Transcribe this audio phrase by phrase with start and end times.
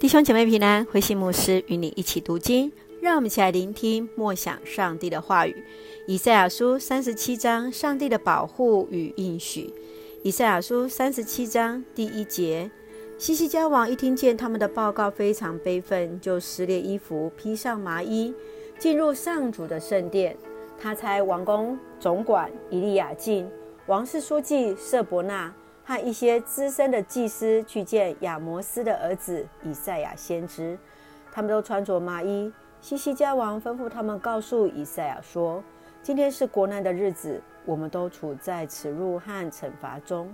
[0.00, 5.54] 弟兄姐妹平安，慧馨牧师与你一起读经，让我们一起来聆听默想上帝的话语。
[6.06, 9.70] 以赛亚书三十七章，上帝的保护与应许。
[10.22, 12.70] 以赛亚书三十七章第一节：
[13.18, 18.32] 西西家王一听见他们的报告，非常悲愤，就撕裂衣服，披上麻衣，
[18.78, 20.34] 进入上主的圣殿。
[20.80, 23.46] 他差王宫总管以利亚敬、
[23.84, 25.54] 王室书记瑟伯纳。
[25.90, 30.78] 和一些资深的祭司去见亚摩斯的儿子以赛亚先知，
[31.32, 32.52] 他们都穿着麻衣。
[32.80, 35.60] 西西家王吩咐他们告诉以赛亚说
[36.00, 40.32] ：“今天是国难的日子，我们都处在耻辱和惩罚中。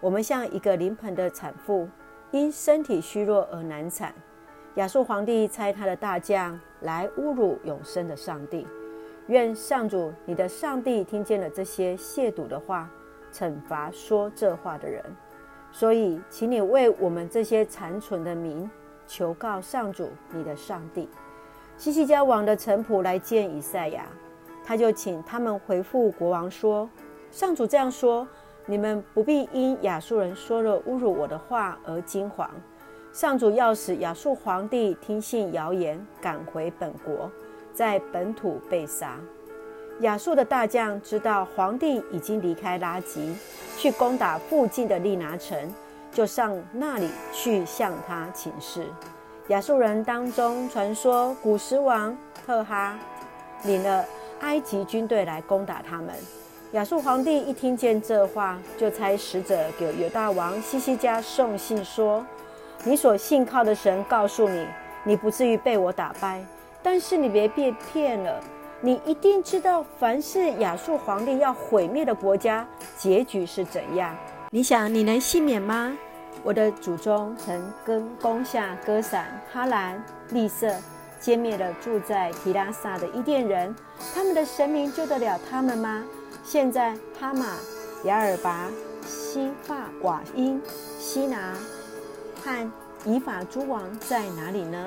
[0.00, 1.88] 我们像一个临盆的产妇，
[2.30, 4.14] 因身体虚弱而难产。
[4.76, 8.64] 亚述皇帝差他的大将来侮辱永生的上帝。
[9.26, 12.88] 愿上主你的上帝听见了这些亵渎的话。”
[13.34, 15.04] 惩罚说这话的人，
[15.72, 18.70] 所以，请你为我们这些残存的民
[19.08, 21.08] 求告上主你的上帝。
[21.76, 24.06] 西西家王的臣仆来见以赛亚，
[24.64, 26.88] 他就请他们回复国王说
[27.32, 28.26] ：“上主这样说，
[28.66, 32.48] 你们不必因亚述人说了侮辱我的话而惊惶。
[33.12, 37.28] 上主要使亚述皇帝听信谣言，赶回本国，
[37.72, 39.18] 在本土被杀。”
[40.00, 43.34] 亚述的大将知道皇帝已经离开拉吉，
[43.78, 45.56] 去攻打附近的利拿城，
[46.12, 48.84] 就上那里去向他请示。
[49.48, 52.98] 亚述人当中传说，古时王特哈
[53.64, 54.04] 领了
[54.40, 56.08] 埃及军队来攻打他们。
[56.72, 62.26] 亚述皇帝一听见这话，就差使者给犹大王西西家送信说
[62.82, 64.66] ：“你所信靠的神告诉你，
[65.04, 66.44] 你不至于被我打败，
[66.82, 68.40] 但是你别被骗了。”
[68.84, 72.68] 你一定知道，凡是亚述皇帝要毁灭的国家，
[72.98, 74.14] 结局是怎样？
[74.50, 75.96] 你想你能幸免吗？
[76.42, 80.70] 我的祖宗曾跟攻下歌散、哈兰、利色，
[81.18, 83.74] 歼灭了住在提拉萨的伊甸人，
[84.14, 86.04] 他们的神明救得了他们吗？
[86.44, 87.56] 现在哈马、
[88.04, 88.68] 雅尔拔、
[89.06, 90.60] 西法瓦因、
[90.98, 91.54] 西拿
[92.42, 92.70] 和
[93.06, 94.86] 以法诸王在哪里呢？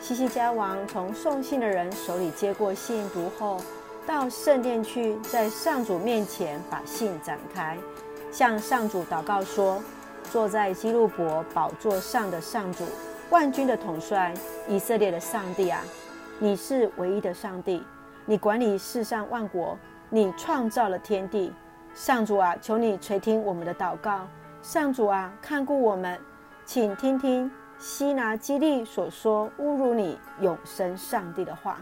[0.00, 3.60] 西西家王从送信的人手里接过信，读后，
[4.06, 7.76] 到圣殿去，在上主面前把信展开，
[8.32, 9.80] 向上主祷告说
[10.32, 12.84] ：“坐在基路伯宝座上的上主，
[13.28, 14.32] 万军的统帅，
[14.66, 15.82] 以色列的上帝啊，
[16.38, 17.84] 你是唯一的上帝，
[18.24, 19.76] 你管理世上万国，
[20.08, 21.52] 你创造了天地。
[21.94, 24.26] 上主啊，求你垂听我们的祷告。
[24.62, 26.18] 上主啊，看顾我们，
[26.64, 27.50] 请听听。”
[27.80, 31.80] 西拿基利所说侮辱你永生上帝的话，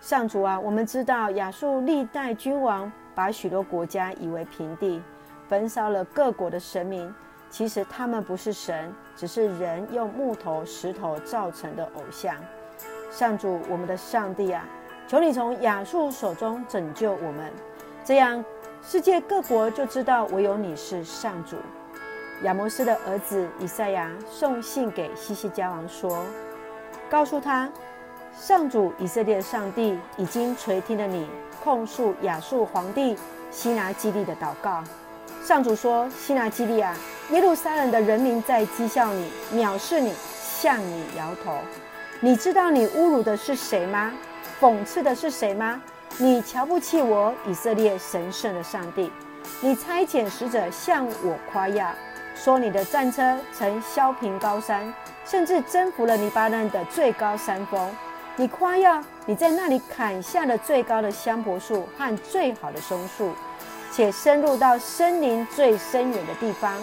[0.00, 5.02] 上主啊，我们知道亚述历代君王把许多国家夷为平地，
[5.48, 7.12] 焚烧了各国的神明，
[7.50, 12.36] 其实他们不是神，只是人用木头、石头造成的偶像。
[13.10, 14.64] 上主，我们的上帝啊，
[15.08, 17.52] 求你从亚述手中拯救我们，
[18.04, 18.44] 这样
[18.82, 21.56] 世界各国就知道唯有你是上主。
[22.42, 26.26] 亚摩斯的儿子以赛亚送信给西西家王说
[27.08, 27.70] ：“告诉他，
[28.38, 31.26] 上主以色列上帝已经垂听了你
[31.62, 33.16] 控诉亚述皇帝
[33.50, 34.82] 西拿基立的祷告。
[35.42, 36.94] 上主说：西拿基立啊，
[37.30, 40.12] 耶路撒冷的人民在讥笑你、藐视你、
[40.42, 41.56] 向你摇头。
[42.20, 44.12] 你知道你侮辱的是谁吗？
[44.60, 45.80] 讽刺的是谁吗？
[46.18, 49.10] 你瞧不起我以色列神圣的上帝。
[49.60, 51.88] 你差遣使者向我夸耀。”
[52.44, 54.92] 说你的战车曾削平高山，
[55.24, 57.90] 甚至征服了黎巴嫩的最高山峰。
[58.36, 63.32] 你夸耀你在那里砍下了最高的香柏树和最好的松树，
[63.90, 66.76] 且深入到森林最深远的地方。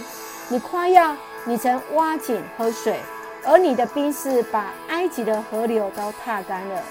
[0.49, 2.99] 你夸耀你曾挖井喝水，
[3.45, 6.81] 而你的兵士把埃及的河流都踏干了。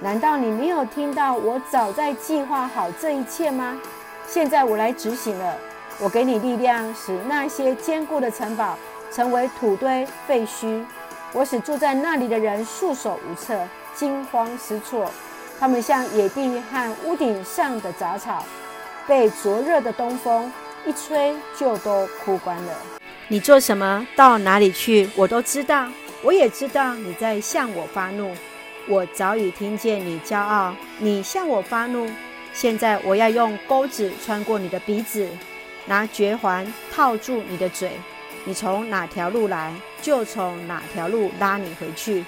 [0.00, 3.78] 难道你没有听到我早在计划好这一切吗？
[4.26, 5.58] 现在我来执行了。
[6.00, 8.78] 我给你力量，使那些坚固的城堡
[9.12, 10.84] 成为土堆废墟。
[11.32, 13.58] 我使住在那里的人束手无策、
[13.94, 15.10] 惊慌失措。
[15.58, 18.44] 他们像野地和屋顶上的杂草，
[19.08, 20.52] 被灼热的东风
[20.86, 22.72] 一吹就都枯干了。
[23.26, 24.06] 你做什么？
[24.14, 25.10] 到哪里去？
[25.16, 25.88] 我都知道。
[26.22, 28.32] 我也知道你在向我发怒。
[28.88, 32.08] 我早已听见你骄傲，你向我发怒。
[32.54, 35.28] 现在我要用钩子穿过你的鼻子。
[35.88, 37.92] 拿绝环套住你的嘴，
[38.44, 42.24] 你从哪条路来，就从哪条路拉你回去。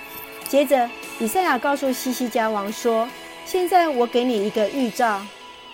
[0.49, 3.07] 接着，以赛亚告诉西西家王说
[3.45, 5.21] ：“现在我给你一个预兆，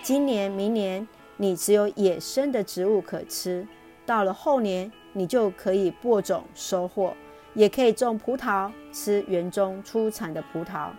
[0.03, 1.07] 今年、明年，
[1.37, 3.65] 你只有野生的植物可吃；
[4.05, 7.15] 到了后年，你就可以播种收获，
[7.53, 10.89] 也可以种葡萄，吃园中出产的葡萄。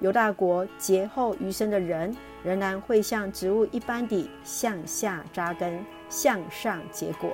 [0.00, 7.30] 犹大国劫后余生的人，仍然会像植物一般地向下扎根，向上结果。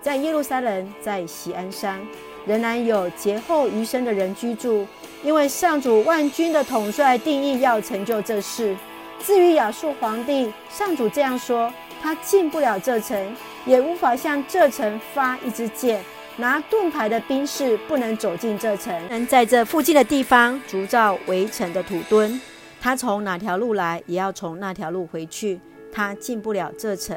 [0.00, 2.00] 在耶路撒冷，在锡安山，
[2.46, 4.86] 仍然有劫后余生的人居住，
[5.22, 8.76] 因为上主万军的统帅定意要成就这事。
[9.24, 16.02] 至于亚述皇帝，上主这样说：他进不了这城，也无法向这城发一支箭。
[16.38, 22.40] 拿盾牌的兵士不能走进这城，能在这附近的地方筑造围城的土墩。
[22.80, 25.60] 他从哪条路来，也要从那条路回去。
[25.92, 27.16] 他进不了这城。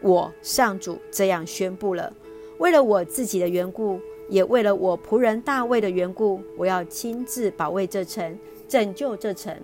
[0.00, 2.12] 我上主这样宣布了：
[2.58, 8.38] 为了我自己的缘故，也为了我仆人大卫的缘故，我要亲自保卫这城，
[8.68, 9.56] 拯救这城。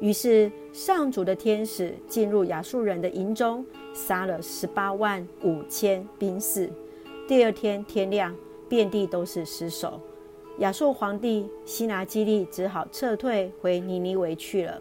[0.00, 6.68] 于是上主的天使进入亚述人的营中，杀了十八万五千兵士。
[7.28, 8.34] 第二天天亮，
[8.68, 10.00] 遍地都是尸首。
[10.58, 14.80] 亚述皇帝西拿基立只好撤退回尼尼微去了。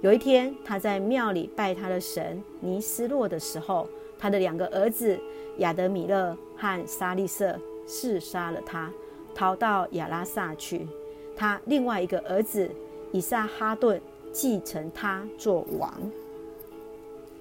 [0.00, 5.18] 有一天，他在庙里拜他的神尼斯洛的时候，他的两个儿子
[5.58, 8.90] 亚德米勒和沙利色刺杀了他，
[9.34, 10.86] 逃到亚拉萨去。
[11.36, 12.68] 他另外一个儿子
[13.12, 14.00] 以撒哈顿
[14.32, 15.92] 继承他做王。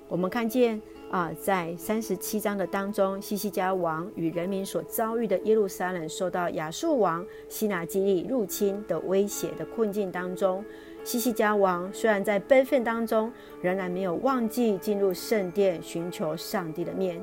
[0.07, 0.81] 我们看见。
[1.09, 10.65] 啊，在三十七章的当中，西西家王与人民所遭遇的耶路撒冷受到亚述王西拿基立入侵的威胁的困境当中，
[11.07, 13.31] 西西家王虽然在悲愤当中，
[13.61, 17.17] 仍然没有忘记进入圣殿寻求上帝的面。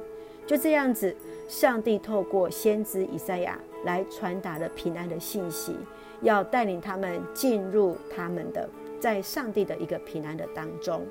[0.47, 1.15] 就这样子，
[1.49, 5.77] 上帝透过先知以赛亚来传达了平安的信息，
[6.23, 8.67] 要带领他们进入他们的
[8.99, 11.03] 在上帝的一个平安的当中。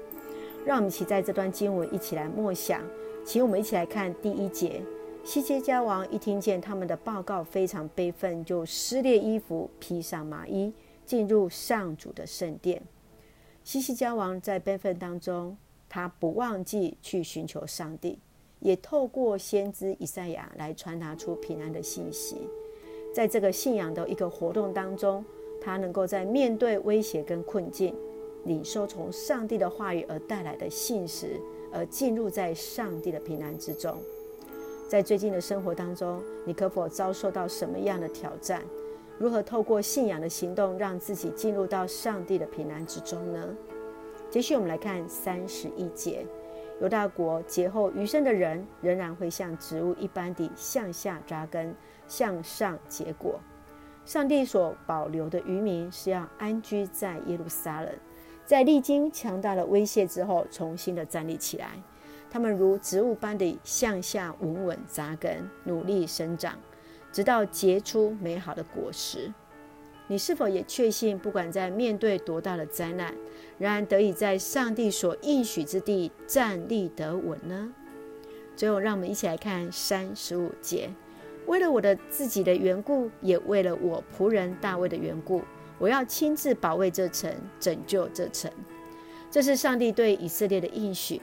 [0.65, 2.81] 让我们一起在这段经文一起来默想，
[3.23, 4.81] 请我们一起来看第一节。
[5.23, 10.73] 西西家王一听见他们的报告，非常悲愤，就撕裂衣服，披上麻衣，
[11.05, 12.81] 进入上主的圣殿。
[13.63, 15.57] 西西家王在悲愤当中，
[15.87, 18.19] 他不忘记去寻求上帝，
[18.59, 22.37] 也透过先知以赛亚来传达出平安的信息。
[23.13, 25.23] 在这个信仰的一个活动当中，
[25.61, 27.95] 他能够在面对威胁跟困境。
[28.45, 31.39] 领受从上帝的话语而带来的信实，
[31.71, 33.97] 而进入在上帝的平安之中。
[34.89, 38.61] 在最近的生活当中，你可否遭受到什么样的挑战？
[39.17, 43.47] 如何透过信仰的行动，让自己进入到上帝的平安之中呢？
[44.29, 46.25] 接续我们来看三十一节：
[46.81, 51.75] 犹大国劫后余生的人，仍然会像植物一般地向下扎根，
[52.07, 53.39] 向上结果。
[54.03, 57.89] 上帝所保留的余民是要安居在耶路撒冷。
[58.43, 61.81] 在历经强大的威胁之后，重新的站立起来。
[62.29, 66.57] 他们如植物般的向下稳稳扎根，努力生长，
[67.13, 69.31] 直到结出美好的果实。
[70.07, 73.15] 你是否也确信，不管在面对多大的灾难，
[73.57, 77.71] 仍然得以在上帝所应许之地站立得稳呢？
[78.55, 80.89] 最后，让我们一起来看三十五节：
[81.45, 85.41] 为了我的自己的缘故，也为了我仆人大卫的缘故。
[85.79, 88.51] 我要亲自保卫这城，拯救这城。
[89.31, 91.21] 这是上帝对以色列的应许。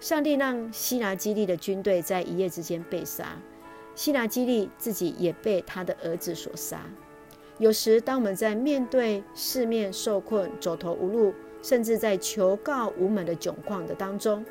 [0.00, 3.38] 上帝让希拿基立的军队在一夜之间被杀，
[3.94, 6.80] 西拿基利自己也被他的儿子所杀。
[7.58, 14.44] 有时，当我们在面对四面受困、走投无路，甚至在求告无门的窘况的当中，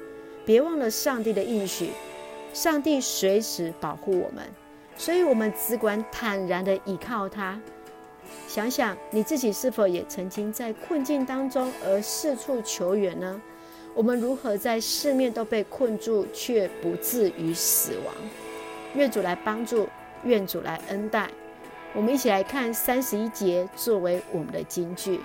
[0.45, 1.89] 别忘了上帝的应许。
[2.53, 4.45] 上帝随时保护我们，
[4.95, 7.59] 所以我们只管坦然地倚靠他。
[8.47, 13.41] 想想你自己是否也曾经在困境当中而四处求援呢？
[13.93, 18.13] 我们如何在四面都被困住却不至于死亡？
[18.93, 19.87] 愿主来帮助，
[20.23, 21.29] 愿主来恩待。
[21.93, 25.19] 我们一起来看三十一节作为我们的金句：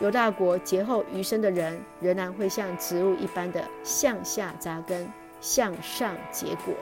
[0.00, 6.74] 犹大国劫后余生的人，仍然会像植物一般的向下扎根，向上结果。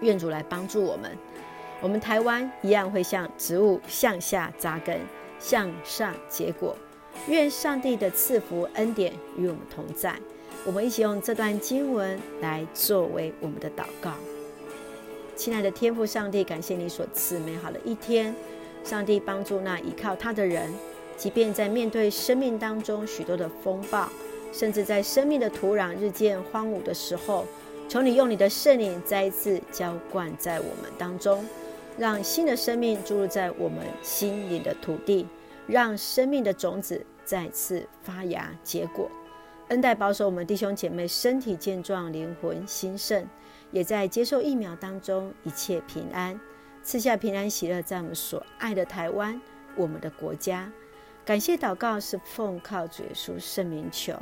[0.00, 1.10] 愿主来帮助我们。
[1.80, 5.00] 我们台湾一样会像植物向下扎根，
[5.38, 6.76] 向上结果。
[7.28, 10.14] 愿上帝的赐福恩典与我们同在。
[10.66, 14.12] 我们一起用这段经文来作为我们的祷告。
[15.38, 18.34] 亲爱的天父上帝，感谢你所赐美好的一天。
[18.82, 20.68] 上帝帮助那依靠他的人，
[21.16, 24.08] 即便在面对生命当中许多的风暴，
[24.52, 27.46] 甚至在生命的土壤日渐荒芜的时候，
[27.88, 31.46] 求你用你的圣灵再一次浇灌在我们当中。
[31.96, 35.24] 让新的生命注入在我们心灵的土地，
[35.68, 39.08] 让生命的种子再次发芽结果。
[39.68, 43.24] 恩待保守我们弟兄姐妹身体健壮，灵魂兴盛，
[43.70, 46.38] 也在接受疫苗当中一切平安。
[46.82, 49.40] 赐下平安喜乐，在我们所爱的台湾，
[49.76, 50.72] 我们的国家。
[51.24, 54.14] 感谢祷告是奉靠主耶稣圣名求，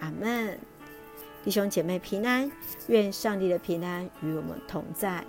[0.00, 0.58] 阿门。
[1.44, 2.50] 弟兄姐妹平安，
[2.88, 5.24] 愿上帝的平安与我们同在。